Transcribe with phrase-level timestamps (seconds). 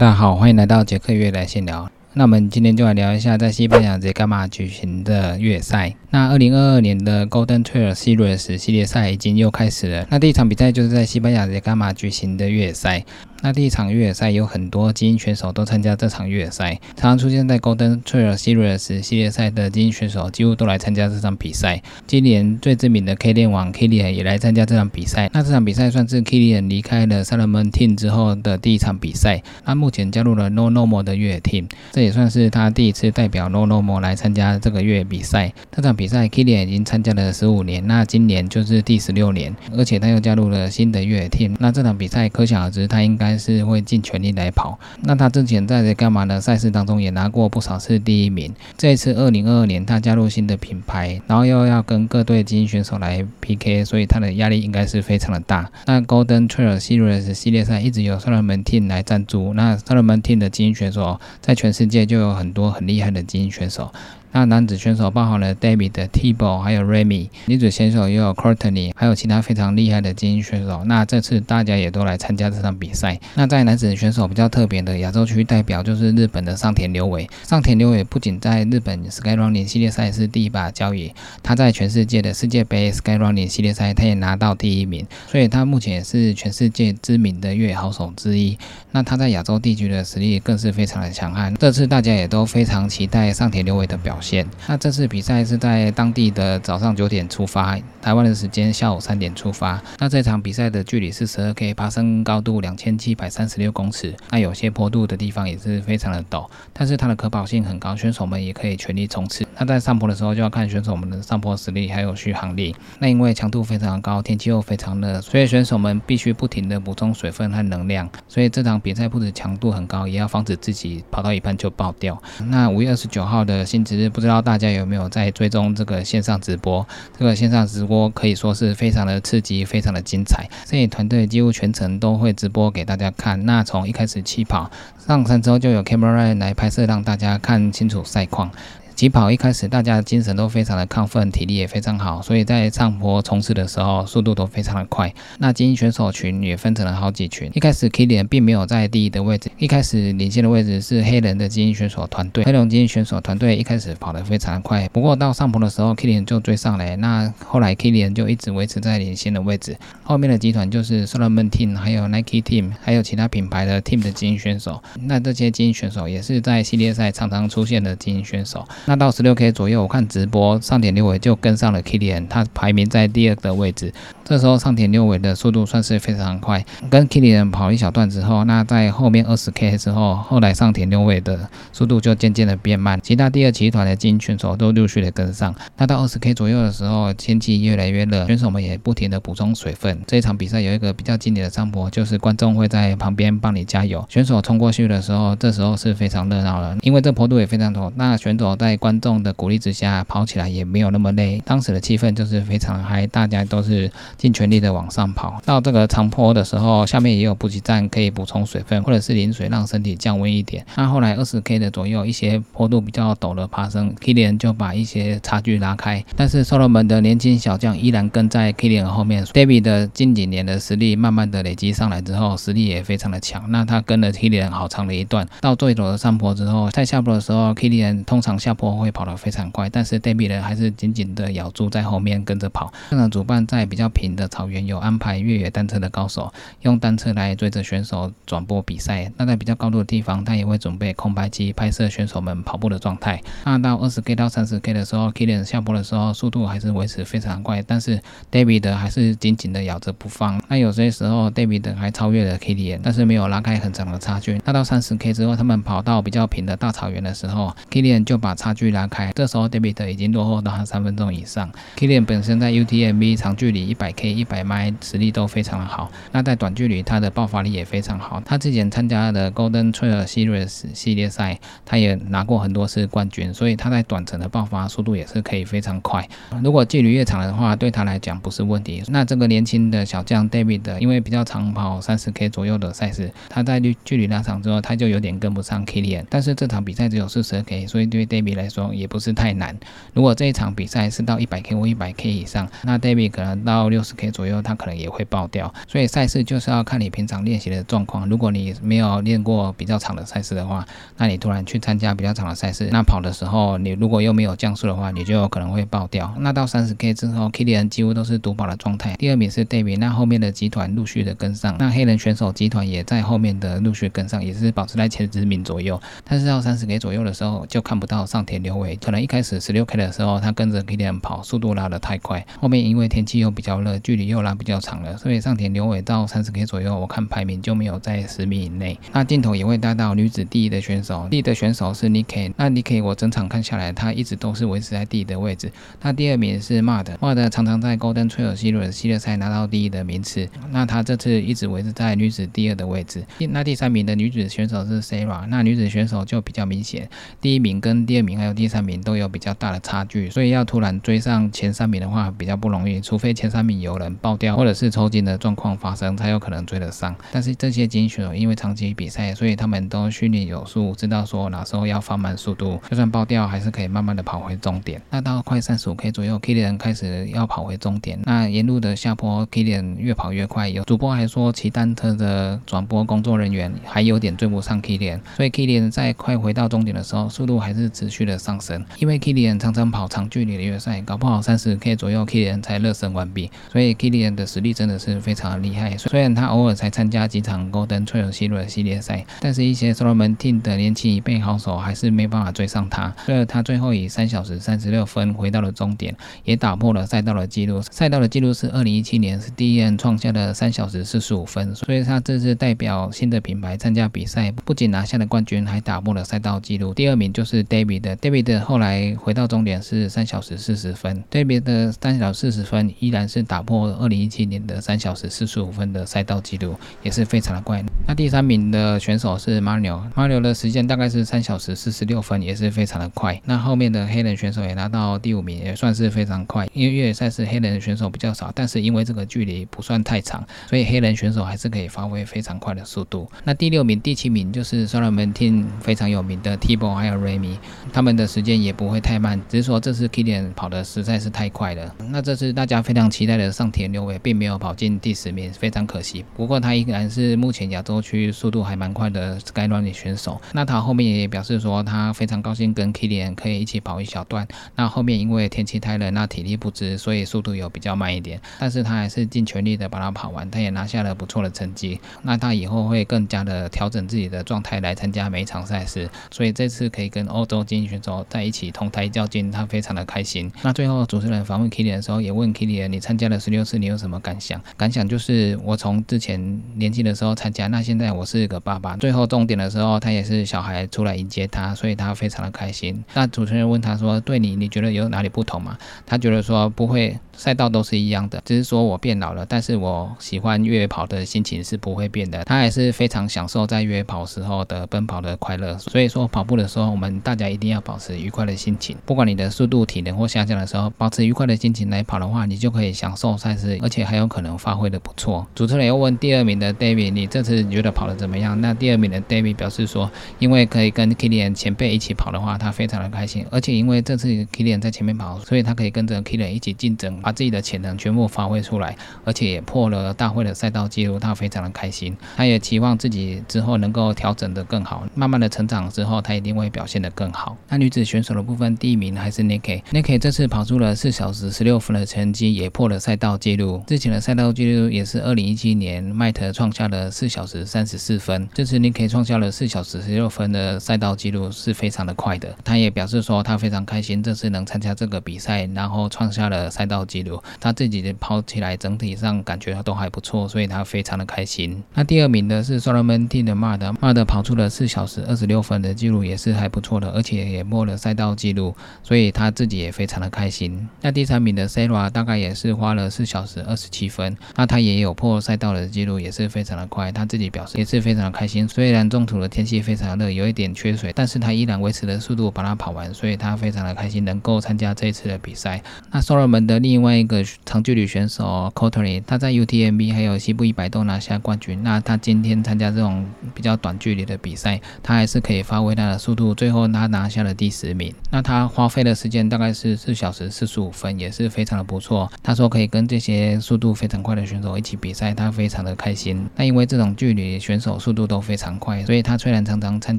[0.00, 1.86] 大家好，欢迎来到杰克月来闲聊。
[2.14, 5.94] 那我们今天就来聊一下在西班牙杰干马举行的月赛。
[6.08, 10.06] 那二零二二年的 Golden Trail Series 系列赛已经又开始了。
[10.08, 13.04] 那第一场比赛就是在西班牙的干马举行的月赛。
[13.42, 21.82] 那第一场越野赛有很多精英选手都参加这场越野赛，常常出现在 Golden Trail Series 系列赛的精英选手几乎都来参加这场比赛。
[22.06, 25.30] 今年最知名的 K 链王 Kilian 也来参加这场比赛。
[25.32, 29.42] 那这场比赛算是 Kilian 离开了 Salomon Team 之后的第一场比赛。
[29.64, 35.52] 他目前加入了 No Normal 的越野 Team，这也算是他第一次代表 No Normal 来参加这个越野比赛。
[35.74, 41.56] 这场比赛 Kilian 已经参加了十五年，那今年就是第十六年，而且他又加入了新的越野 Team。
[41.58, 43.29] 那这场比赛可想而知，他应该。
[43.30, 44.76] 但是会尽全力来跑。
[45.02, 46.40] 那他之前在干嘛呢？
[46.40, 48.52] 赛事当中也拿过不少次第一名。
[48.76, 55.70] 这一次二零二二年，他加入新的品牌，然后又要跟各队精英选手来 PK，所以他的压力应该是非常的大。
[55.86, 59.54] 那 Golden Trail Series 系列赛一直由 Salomon Team 来赞助。
[59.54, 63.92] 那 Salomon Team 的精英选手在全世界就有很多很厉害的精英选手。
[64.32, 70.84] 那男子选手包含了 David、Tibo，还有 Remy，女子选手也有 Courtney，还有其他非常厉害的精英选手。
[70.84, 73.18] 那这次大家也都来参加这场比赛。
[73.34, 77.28] 那在男子选手比较特别的亚洲区代表就是日本的上田刘伟。
[77.42, 88.56] 上田刘伟不仅在日本 Skyrunning 系列赛是第一把交椅，他在全世界的世界杯 Skyrunning 系列赛他也拿到第一名，所以他目前也是全世界知名的越野好手之一。
[88.92, 91.52] 那他在亚洲地区的实力更是非常的强悍。
[91.56, 94.19] 这次大家也都非常期待上田刘伟的表。
[94.20, 94.46] 线。
[94.66, 99.80] 那这次比赛是在当地的早上九点出发，台湾的时间下午三点出发。
[99.98, 104.14] 那这场比赛的距离是十二 K，爬升高度两千七百三十六公尺。
[104.30, 109.46] 那有些坡度的地方也是非常的陡，但是它的可跑性很高，选手们也可以全力冲刺。
[109.58, 112.76] 那在上坡的时候就要看选手们的上坡实力还有续航力。
[112.98, 118.08] 那因为强度非常高，天气又非常热，所以选手们必须不停的补充水分和能量。
[118.28, 122.20] 所以这场比赛不止强度很高，也要防止自己跑到一半就爆掉。
[122.48, 124.09] 那五月二十九号的新值日。
[124.10, 126.86] 不知道大家有没有在追踪这个线上直播？
[127.18, 130.48] 这个线上直播可以说是非常的刺激，非常的精彩。
[130.66, 133.46] 摄影团队几乎全程都会直播给大家看。
[133.46, 134.70] 那从一开始起跑
[135.06, 138.50] 上山之后，就有 camera 来拍摄，让大家看清楚赛况。
[139.00, 145.10] 起跑一开始，大家的精神都非常的亢奋，体力也非常好，所以在上坡冲刺的时候，速度都非常的快。
[145.38, 147.50] 那精英选手群也分成了好几群。
[147.54, 152.44] 一开始 Kilian 并没有在第一的位置，一开始领先的位置是黑人的精英选手团队。
[152.44, 156.94] 黑龙精英选手团队一开始跑得非常的快，不过到上坡的时候，Kilian 就追上来。
[156.96, 159.78] 那后来 Kilian 就一直维持在领先的位置。
[160.02, 164.82] 后面的集团就是 Solomon Team，还有 Nike Team，还有其他品牌的 Team 的精英选手。
[165.00, 168.68] 那这些精英选手也是在系列赛常常出现的精英选手。
[168.90, 173.94] 那到十六 K 左右，我看直播上田六尾就跟上了 Kilian，他排名在第二的位置。
[174.24, 185.54] 这时候上田六尾的速度算是非常快，跟 Kilian 跑一小段之后，那在后面二十 K 之后，后来上田六尾的速度就渐渐的变慢，其他第二集团的精英选手都陆续的跟上。
[185.76, 190.00] 那到二十 K 左右的时候，天气越来越热，选手们也不停的补充水分。
[190.04, 194.04] 这一场比赛有一个比较经典的上坡，就是观众会在旁边帮你加油。
[194.08, 197.92] 选手冲过去的时候，这时候是非常热闹的，因为这坡度也非常陡。
[197.94, 201.42] 那选手在观众的鼓励之下，跑起来也没有那么累。
[201.44, 204.60] 当时的气氛就是非常嗨，大家都是尽全力。
[204.60, 210.66] 的往上跑到这个长坡的时候，下面也有补给站可以补充水分或者是淋水，让身体降温一点。
[210.76, 216.04] 那后来二十 K 的左右，一些坡度比较陡的爬升，Kilian 就把一些差距拉开。
[216.14, 219.24] 但是 Solomon 的年轻小将依然跟在 Kilian 后面。
[219.26, 223.50] David 的近几年的实力慢慢的累积上来之后，实力也非常的强。
[223.50, 232.70] 那他跟了 Kilian 好长的一段，到最陡的上坡之后，在下坡的时候，Kilian 通常下坡会跑得非常快，但是 David 还是紧紧的咬住在后面跟着跑。
[232.90, 234.50] 现场主办在比较平的草。
[234.50, 236.32] 原有安排越野单车的高手
[236.62, 239.08] 用单车来追着选手转播比赛。
[239.16, 243.22] 那在比较高度的地方，他也会准备空白机拍摄选手们跑步的状态。
[243.44, 248.00] 那到二十 K 到三十 K 的时候，Kilian 下坡的时候速度还是维持非常快，但是
[248.32, 250.42] David 还是紧紧的咬着不放。
[250.48, 254.40] 那有些时候 David 还超越了 Kilian，但是没有拉开很长的差距。
[254.44, 259.12] 那到三十 K 之后，他们跑到比较平的大草原的时候，Kilian 就把差差距拉开。
[259.14, 261.50] 这时候 David 已经落后到他三分钟以上。
[261.78, 264.40] Kilian 本身在 UTMB 长距离一百 K 一百。
[264.50, 268.20] 麦实力都非常的好，那在短距离他的爆发力也非常好。
[268.24, 276.08] 他之前参加的 Golden Trail Series 系列赛，他也拿过很多次冠军，所以他在短程的爆发速度也是可以非常快。
[276.42, 278.82] 如果距离越长的话，对他来讲不是问题。
[278.88, 286.06] 那这个年轻的小将 David，因为比较长跑三十 K 左右的赛事，他在距距离拉长之后，他就有点跟不上 Kilian。
[286.08, 289.56] 但是这场比赛只有四十 K，所以对 David 来说也不是太难。
[289.92, 295.52] 如果这一场比赛是到一百 K 或一百 K 以上，那 David 可能到六十 K 左右，他可能也会爆掉。
[295.68, 298.08] 所以赛事就是要看你平常练习的状况。
[298.08, 300.66] 如果你没有练过比较长的赛事的话，
[300.96, 306.12] 那你突然去参加比较长的赛事，那跑的时候你如果又没有降速的话，你就有可能会爆掉。
[306.18, 308.94] 那到三十 K 之后，Kilian 几乎都是独跑的状态。
[308.96, 315.80] 第二名是 David，那后面的集团陆续的跟上，那黑人选手集团也在后面的陆续跟上，也是保持在前十名左右。
[316.04, 318.76] 但是到三十 K 左右的时候，就看不到上田刘伟。
[318.76, 322.24] 可能一开始十六 K 的时候，他跟着 KTM 跑，速度拉得太快。
[322.40, 328.78] 后面因为天气又比较热，距离又拉比较长了，所以上田刘伟到三十 K 左右，我看排名就没有在十名以内。
[328.92, 332.32] 那镜头也会带到女子第一的选手，第一的选手是 Niki。
[332.36, 335.50] 那 Niki 我整场看下来，他一直都是维持在第一的位置。
[335.82, 340.28] 那第二名是 Mad，Mad 常常在 Golden Trail 系列系列赛拿到第一的名次。
[340.52, 343.04] 那他这次一直维持在女子第二的位置。
[343.30, 346.88] 那第三名的女子选手是 Sarah，那女子选手就比较明显，
[347.20, 356.94] 第一名跟第二名还有第三名都有比较大的差距，所以要突然追上前三名的话比较不容易，除非前三名有人爆掉或者是抽筋的状况发生，才有可能追得上。
[357.10, 364.82] 但是这些精英选手因为长期比赛，所以他们都训练有素，知道说哪时候要放慢速度，就算爆掉还是可以慢慢的跑回终点。
[364.90, 370.48] 那到快三十五 K 左右，Kilian 开始要跑回终点，那沿路的下坡，Kilian 越跑越快。
[370.48, 378.64] 有主播还说骑单车的转播工作人员还有点追不上 Kilian，所以 Kilian 在快回到终点的时候，速度还是持续的的上升。
[378.78, 383.30] 因为 Kilian 常常跑长距离的越野赛，搞不好三十 K 左右，Kilian 才热身完毕。
[383.50, 385.76] 所以 Kilian 的实力真的是非常的厉害。
[385.78, 392.92] 虽然他偶尔才参加几场 Golden Trail 系列赛，但是一些 Solomon Team 的年轻一辈好手还是没办法追上他。
[393.06, 397.62] 所以他最后以三小时三十六分回到了终点，也打破了赛道的记录。
[397.70, 401.54] 赛道的记录是二零一七年是第一人创下的三小时四十五分。
[401.54, 406.74] 所以他这次代表新的品牌参加比赛，不仅拿下了冠军，还打破了赛道记录。
[406.74, 411.02] 第二名就是 David 的，David 后来回到终点是三小时四十分。
[411.10, 417.64] David 的三小时四十分依然是打破二零一七年的三小时四十五分的赛道记录，也是非常的快。
[417.86, 423.20] 那第三名的选手是 Mario，Mario 的时间大概是三小时四十六分，也是非常的快。
[423.24, 426.48] 那后面的黑人选手也拿到第五名，也算是非常快。
[426.52, 433.10] 因为越野赛事黑人的选手比较少，但是因为这个距离不算太长，所以黑人选手还是可以发挥非常快的速度。
[433.24, 437.36] 那第六名、第七名就是 Solomon Team 非常有名的 Tibo 还有 Remy，
[437.72, 441.74] 他们的时间也不会太慢，只是说这次 Kilian 跑的实在是太快了。
[441.88, 446.04] 那这次大家非常期待的上田刘伟并没有跑进第十名，非常可惜。
[446.16, 450.20] 不过他依然是目前亚洲区速度还蛮快的 Skyrunning 选手。
[450.32, 454.26] 那他后面也表示说，他非常高兴跟 Kilian 可以一起跑一小段。
[454.56, 458.20] 那后面因为天气太冷，那体力不支，所以速度有比较慢一点。
[458.38, 461.80] 但是他还是尽全力的把它跑完，他也拿下了不错的成绩。
[462.02, 465.88] 那他以后会更加的调整自己的状态来参加每一场赛事。
[466.10, 470.30] 所以这次可以跟欧洲精英选走在一起同台较劲，他非常的开心。
[470.42, 478.76] 那最后主持人访问 killy 的时候，也问 killy 你参加了十六次，你有什么感想？”感想就是我从之前年轻的时候参加，那现在我是一个爸爸。
[478.76, 482.84] 最后终点的时候，他也是小孩出来迎接他，所以他非常的开心。
[482.94, 485.56] 那主持人问他说：“对你，你觉得有哪里不同吗？”
[485.86, 486.98] 他觉得说不会。
[487.20, 492.24] 赛道都是一样的，只是说我变老了，但是我喜欢越野跑的心情是不会变的。
[492.24, 495.58] 他还是非常享受在越野跑时候的奔跑的快乐。
[495.58, 498.74] 所以说跑步的时候，我们大家一定要保持愉快的心情。
[498.86, 505.26] 不管你的速度、体能或下降的时候，保持愉快的心情来跑的话，你就可以享受赛事，而且还有可能发挥的不错。
[505.34, 513.26] 主持人又问第二名的 David：“ 你这次觉得跑的怎么样？”那第二名的 David 表示说：“因为可以跟 Kilian 前辈一起跑的话，他非常的开心。
[513.30, 521.96] 而且因为这次 Kilian 在前面跑，所以他可以跟着 Kilian 一起竞争，把自己的潜能全。”部发挥出来，而且也破了大会的赛道记录，他非常的开心。
[522.16, 527.36] 他也期望自己之后能够调整的更好，慢慢的成长之后，他一定会表现的更好。
[527.48, 533.60] 那女子选手的部分，第一名还是 Nikki，Nikki 这次跑出了四小时十六分的成绩，也破了赛道记录。
[533.66, 542.36] 之前的赛道记录也是二零一七年迈特创下的四小时三十四分，这次 Nikki 创下了四小时十六分的赛道记录，是非常的快的。
[542.44, 547.20] 他也表示说，他非常开心这次能参加这个比赛，然后创下了赛道记录。
[547.40, 547.80] 他自己。
[547.98, 551.62] 跑起来整体上感觉都还不错，所以他非常的开心。
[551.74, 560.68] 那第二名的是 Solomon Team 的 Mad，Mad 跑出了四小时二十六分的记录，也是还不错的，而且也破了赛道记录，所以他自己也非常的开心。
[560.82, 568.46] 那第三名的 Sarah 大概也是花了四小时二十七分，那他也有破赛道的记录，也是非常的快，他自己表示也是非常的开心。
[568.46, 575.62] 虽然中途的天气非常热，有一点缺水，但是他依然维持的速度把它跑完，所以他非常的开心能够参加这一次的比赛。
[575.90, 581.62] 那 Solomon 的另另外一个长距离选手 c o t e r y 他在 UTMB 还有西部一百都拿下冠军。
[581.62, 586.34] 那他今天参加这种比较短距离的比赛，他还是可以发挥他的速度。
[586.34, 587.92] 最后他拿下了第十名。
[588.10, 592.10] 那他花费的时间大概是四小时四十五分，也是非常的不错。
[592.22, 596.26] 他说可以跟这些速度非常快的选手一起比赛，他非常的开心。
[596.34, 599.98] 那因为这种距离选手速度都非常快，所以他虽然常常参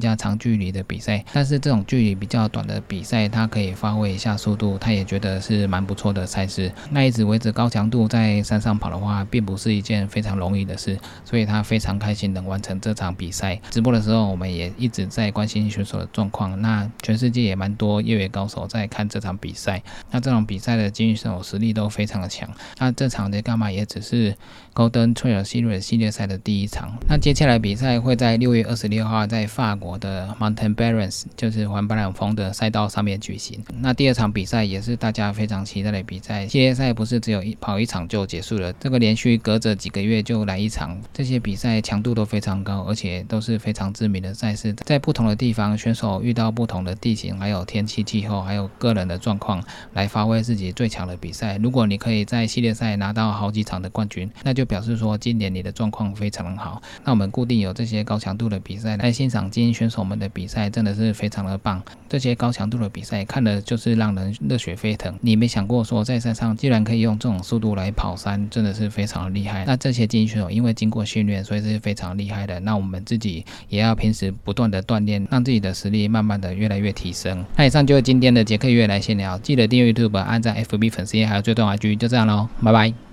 [0.00, 6.71] 加长距离的比赛，但是这种距离比较短的比赛，他可以发挥一下速度，他也觉得是蛮不错的赛事。
[6.90, 13.60] 那一直维持高强度在山上跑的话，并不是一件非常容易的事，所以他非常开心能完成这场比赛。
[13.70, 16.60] 直播的时候，我们也一直在关心选手的状况。
[16.60, 19.82] 那全世界也蛮多业余高手在看这场比赛。
[20.10, 22.48] 那这场比赛的精英选手实力都非常的强。
[22.78, 24.34] 那这场的干嘛也只是
[24.74, 26.96] Golden Trail Series 系列赛的第一场。
[27.08, 33.62] 那接下来比赛会在六月二十六号在法国的 Mountain Barrens，就是环巴朗峰的赛道上面举行。
[33.80, 36.46] 那第二场比赛也是大家非常期待的比赛。
[36.62, 40.96] 系列赛不是只有一跑一场就结束了，这个连续隔着几个月就来一场。
[41.12, 44.72] 这些比赛强度都非常高，而且都是非常知名的赛事。
[44.74, 49.60] 在不同的地方，选手遇到不同的地形，还有天气、气候，还有个人的状况，
[49.92, 51.58] 来发挥自己最强的比赛。
[51.60, 56.80] 如果你可以在系列赛拿到好几场的冠军，那就表示说今年你的状况非常好。
[57.02, 61.82] 那我们固定有这些高强度的比赛来欣赏精英选手们的比赛，真的是非常的棒。
[62.08, 65.12] 这些高强度的比赛看的就是让人热血沸腾。
[65.22, 69.64] 你没想过说在山上既然可以用这种速度来跑山，真的是非常厉害。
[69.66, 72.58] 那这些精英选手因为经过训练，所以是非常厉害的。
[72.60, 77.44] 那我们自己也要平时不断的锻炼，让自己的实力慢慢的越来越提升。
[77.56, 83.11] 那以上就是今天的杰克月来闲聊，记得订阅 YouTube、按赞 FB 粉丝页还有追踪 IG，就这样喽，拜拜。